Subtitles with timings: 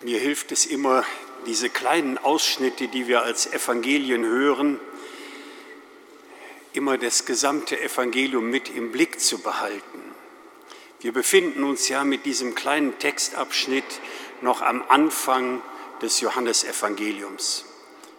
[0.00, 1.04] Mir hilft es immer,
[1.46, 4.78] diese kleinen Ausschnitte, die wir als Evangelien hören,
[6.72, 10.02] immer das gesamte Evangelium mit im Blick zu behalten.
[11.00, 14.00] Wir befinden uns ja mit diesem kleinen Textabschnitt
[14.40, 15.62] noch am Anfang
[16.00, 17.64] des Johannesevangeliums.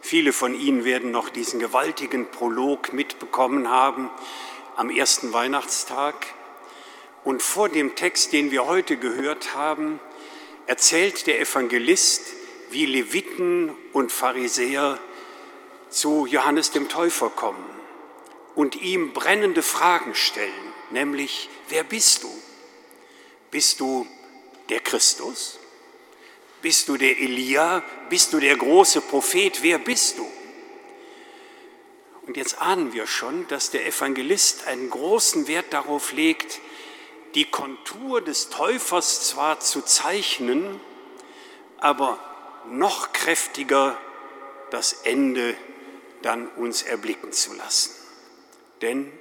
[0.02, 4.09] Viele von Ihnen werden noch diesen gewaltigen Prolog mitbekommen haben
[4.75, 6.27] am ersten Weihnachtstag.
[7.23, 10.02] Und vor dem Text, den wir heute gehört haben,
[10.70, 12.22] erzählt der Evangelist,
[12.70, 15.00] wie Leviten und Pharisäer
[15.90, 17.66] zu Johannes dem Täufer kommen
[18.54, 22.30] und ihm brennende Fragen stellen, nämlich, wer bist du?
[23.50, 24.05] Bist du
[24.70, 25.58] der Christus?
[26.62, 27.84] Bist du der Elia?
[28.12, 29.63] Bist du der große Prophet?
[29.63, 30.27] Wer bist du?
[32.27, 36.60] Und jetzt ahnen wir schon, dass der Evangelist einen großen Wert darauf legt,
[37.36, 40.80] die Kontur des Täufers zwar zu zeichnen,
[41.78, 42.20] aber
[42.68, 43.98] noch kräftiger
[44.71, 45.55] das Ende
[46.21, 47.91] dann uns erblicken zu lassen.
[48.82, 49.12] Denn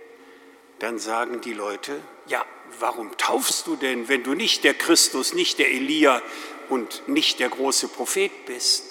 [0.78, 2.44] dann sagen die Leute, ja,
[2.78, 6.22] warum taufst du denn, wenn du nicht der Christus, nicht der Elia
[6.68, 8.84] und nicht der große Prophet bist?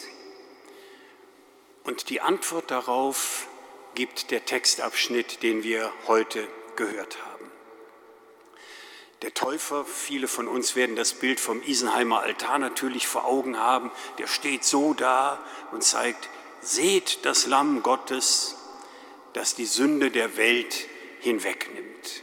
[1.84, 3.48] Und die Antwort darauf
[3.96, 7.52] gibt der Textabschnitt, den wir heute gehört haben.
[9.24, 13.92] Der Täufer, viele von uns werden das Bild vom Isenheimer Altar natürlich vor Augen haben,
[14.20, 16.30] der steht so da und zeigt,
[16.62, 18.56] seht das Lamm Gottes,
[19.34, 20.88] das die Sünde der Welt
[21.20, 22.22] hinwegnimmt.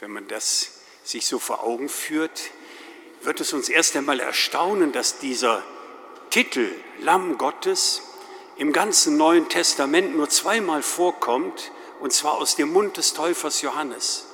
[0.00, 2.50] Wenn man das sich so vor Augen führt,
[3.22, 5.62] wird es uns erst einmal erstaunen, dass dieser
[6.30, 6.68] Titel
[7.00, 8.02] Lamm Gottes
[8.56, 14.26] im ganzen Neuen Testament nur zweimal vorkommt, und zwar aus dem Mund des Täufers Johannes.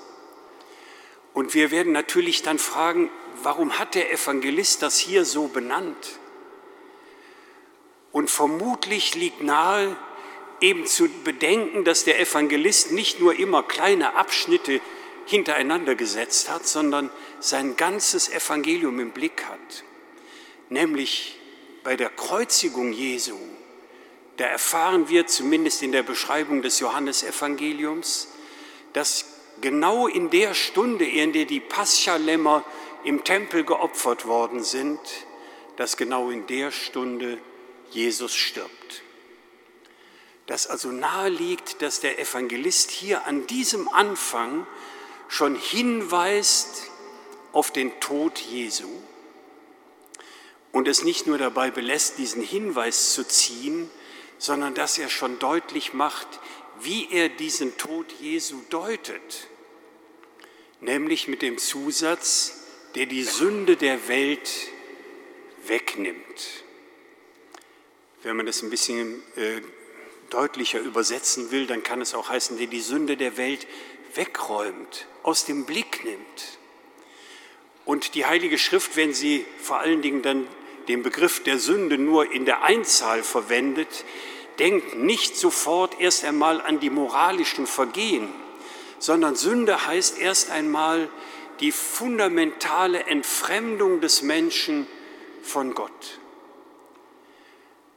[1.34, 3.11] Und wir werden natürlich dann fragen,
[3.42, 6.19] warum hat der Evangelist das hier so benannt?
[8.12, 9.97] Und vermutlich liegt nahe,
[10.61, 14.81] eben zu bedenken, dass der Evangelist nicht nur immer kleine Abschnitte
[15.27, 19.84] hintereinander gesetzt hat, sondern sein ganzes Evangelium im Blick hat.
[20.69, 21.38] Nämlich
[21.83, 23.37] bei der Kreuzigung Jesu,
[24.37, 28.28] da erfahren wir zumindest in der Beschreibung des Johannesevangeliums,
[28.93, 29.25] dass
[29.60, 32.65] genau in der Stunde, in der die Paschalämmer
[33.04, 35.00] im Tempel geopfert worden sind,
[35.76, 37.38] dass genau in der Stunde
[37.91, 39.03] Jesus stirbt.
[40.47, 44.66] Dass also nahe liegt, dass der Evangelist hier an diesem Anfang
[45.28, 46.91] schon hinweist
[47.53, 48.88] auf den Tod Jesu
[50.72, 53.91] und es nicht nur dabei belässt, diesen Hinweis zu ziehen,
[54.38, 56.28] sondern dass er schon deutlich macht,
[56.81, 59.50] wie er diesen Tod Jesu deutet
[60.80, 62.64] nämlich mit dem Zusatz,
[62.94, 64.50] der die Sünde der Welt
[65.66, 66.64] wegnimmt.
[68.22, 69.60] Wenn man das ein bisschen äh,
[70.30, 73.66] deutlicher übersetzen will, dann kann es auch heißen, der die Sünde der Welt
[74.14, 76.58] wegräumt, aus dem Blick nimmt.
[77.84, 80.47] Und die Heilige Schrift, wenn sie vor allen Dingen dann
[80.88, 84.04] den Begriff der Sünde nur in der Einzahl verwendet,
[84.58, 88.28] denkt nicht sofort erst einmal an die moralischen Vergehen,
[89.00, 91.09] sondern Sünde heißt erst einmal
[91.59, 94.87] die fundamentale Entfremdung des Menschen
[95.43, 96.21] von Gott.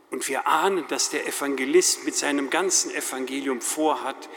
[0.09, 4.29] Und wir ahnen, dass der Evangelist mit seinem ganzen Evangelium vorhat,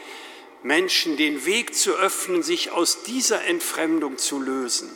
[0.63, 4.89] Menschen den Weg zu öffnen, sich aus dieser Entfremdung zu lösen.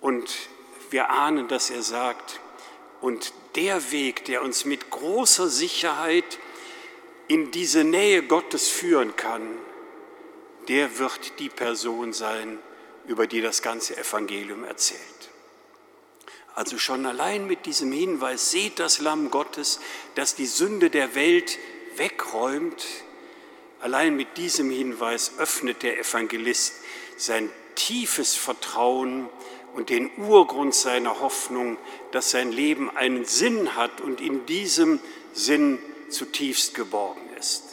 [0.00, 0.30] Und
[0.90, 2.40] wir ahnen, dass er sagt,
[3.00, 6.38] und der Weg, der uns mit großer Sicherheit
[7.28, 9.42] in diese Nähe Gottes führen kann,
[10.68, 12.58] der wird die Person sein,
[13.06, 15.00] über die das ganze Evangelium erzählt.
[16.54, 19.78] Also schon allein mit diesem Hinweis, seht das Lamm Gottes,
[20.14, 21.58] das die Sünde der Welt
[21.96, 22.84] wegräumt,
[23.80, 26.74] allein mit diesem Hinweis öffnet der Evangelist
[27.16, 29.28] sein tiefes Vertrauen
[29.74, 31.76] und den Urgrund seiner Hoffnung,
[32.10, 35.00] dass sein Leben einen Sinn hat und in diesem
[35.34, 37.65] Sinn zutiefst geborgen ist.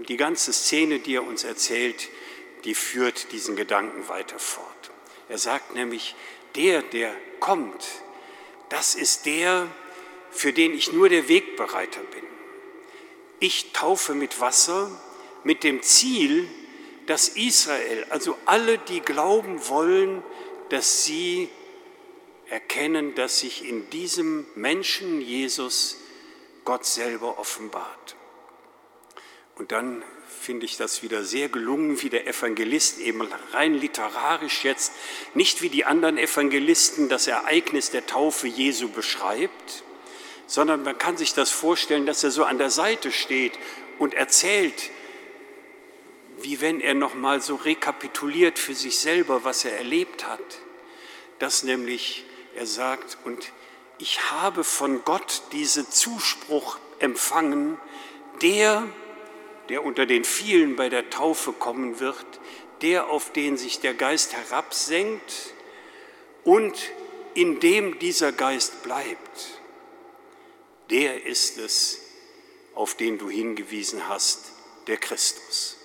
[0.00, 2.08] Und die ganze Szene, die er uns erzählt,
[2.64, 4.90] die führt diesen Gedanken weiter fort.
[5.28, 6.14] Er sagt nämlich,
[6.56, 7.84] der, der kommt,
[8.70, 9.68] das ist der,
[10.30, 12.24] für den ich nur der Wegbereiter bin.
[13.40, 14.90] Ich taufe mit Wasser
[15.44, 16.48] mit dem Ziel,
[17.04, 20.22] dass Israel, also alle, die glauben wollen,
[20.70, 21.50] dass sie
[22.48, 25.98] erkennen, dass sich in diesem Menschen Jesus
[26.64, 28.16] Gott selber offenbart.
[29.60, 34.90] Und dann finde ich das wieder sehr gelungen, wie der Evangelist eben rein literarisch jetzt,
[35.34, 39.82] nicht wie die anderen Evangelisten das Ereignis der Taufe Jesu beschreibt,
[40.46, 43.52] sondern man kann sich das vorstellen, dass er so an der Seite steht
[43.98, 44.88] und erzählt,
[46.40, 50.40] wie wenn er noch mal so rekapituliert für sich selber, was er erlebt hat.
[51.38, 52.24] Dass nämlich
[52.54, 53.52] er sagt und
[53.98, 57.78] ich habe von Gott diesen Zuspruch empfangen,
[58.40, 58.88] der
[59.70, 62.26] der unter den vielen bei der Taufe kommen wird,
[62.82, 65.54] der, auf den sich der Geist herabsenkt
[66.44, 66.90] und
[67.34, 69.60] in dem dieser Geist bleibt,
[70.90, 72.00] der ist es,
[72.74, 74.52] auf den du hingewiesen hast,
[74.88, 75.76] der Christus.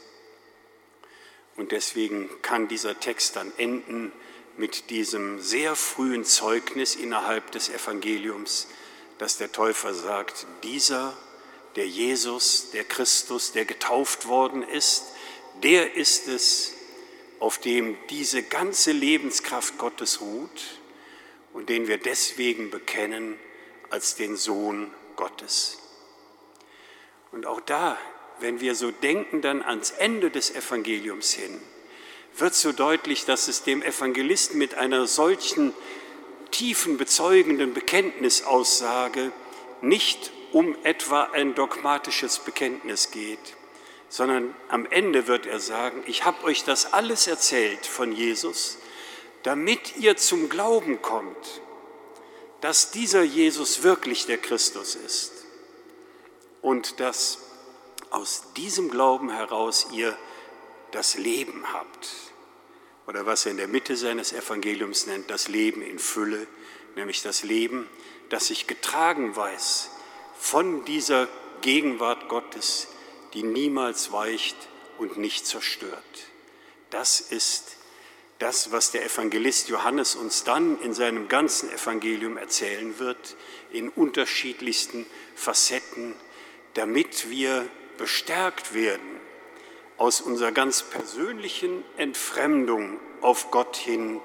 [1.56, 4.12] Und deswegen kann dieser Text dann enden
[4.58, 8.68] mit diesem sehr frühen Zeugnis innerhalb des Evangeliums,
[9.20, 11.16] dass der Täufer sagt, dieser
[11.76, 15.04] der Jesus, der Christus, der getauft worden ist,
[15.64, 16.74] der ist es,
[17.40, 20.80] auf dem diese ganze Lebenskraft Gottes ruht
[21.54, 23.38] und den wir deswegen bekennen
[23.90, 25.78] als den Sohn Gottes.
[27.32, 27.98] Und auch da,
[28.40, 31.60] wenn wir so denken dann ans Ende des Evangeliums hin,
[32.38, 35.74] wird so deutlich, dass es dem Evangelisten mit einer solchen
[36.52, 39.32] tiefen bezeugenden Bekenntnisaussage
[39.82, 43.58] nicht um etwa ein dogmatisches Bekenntnis geht,
[44.08, 48.78] sondern am Ende wird er sagen, ich habe euch das alles erzählt von Jesus,
[49.44, 51.60] damit ihr zum Glauben kommt,
[52.62, 55.34] dass dieser Jesus wirklich der Christus ist
[56.62, 57.40] und dass
[58.10, 60.18] aus diesem Glauben heraus ihr
[60.92, 62.10] das Leben habt.
[63.08, 66.48] Oder was er in der Mitte seines Evangeliums nennt, das Leben in Fülle,
[66.96, 67.90] nämlich das Leben,
[68.30, 69.90] das sich getragen weiß
[70.38, 71.28] von dieser
[71.62, 72.88] Gegenwart Gottes,
[73.34, 74.56] die niemals weicht
[74.98, 76.04] und nicht zerstört.
[76.90, 77.78] Das ist
[78.40, 83.36] das, was der Evangelist Johannes uns dann in seinem ganzen Evangelium erzählen wird,
[83.72, 85.06] in unterschiedlichsten
[85.36, 86.16] Facetten,
[86.74, 87.68] damit wir
[87.98, 89.20] bestärkt werden,
[89.98, 94.20] aus unserer ganz persönlichen Entfremdung auf Gott hin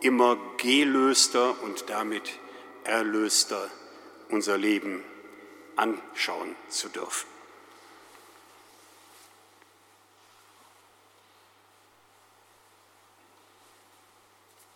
[0.00, 2.38] immer gelöster und damit
[2.84, 3.70] erlöster
[4.28, 5.02] unser Leben
[5.76, 7.33] anschauen zu dürfen.